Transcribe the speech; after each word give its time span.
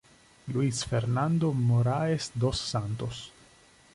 Luiz 0.47 0.81
Fernando 0.83 1.51
Moraes 1.53 2.31
dos 2.33 2.57
Santos 2.57 3.31